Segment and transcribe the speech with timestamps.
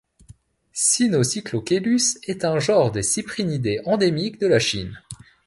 [0.73, 4.99] Sinocyclocheilus est un genre de cyprinidés endémiques de la Chine.